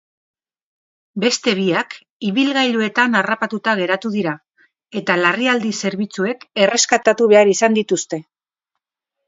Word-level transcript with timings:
Beste 1.23 1.51
biak 1.59 1.93
ibilgailuetan 2.29 3.19
harrapatuta 3.19 3.77
geratu 3.81 4.11
dira 4.17 4.33
eta 5.03 5.19
larrialdi 5.27 5.75
zerbitzuek 5.85 6.45
erreskatatu 6.67 7.31
behar 7.37 7.57
izan 7.57 7.81
dituzte. 7.81 8.25